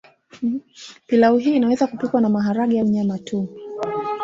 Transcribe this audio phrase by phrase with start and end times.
[1.07, 3.49] Pilau hii inaweza kupikwa na maharage au nyama tu